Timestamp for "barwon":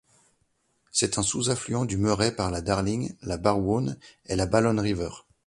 3.37-3.97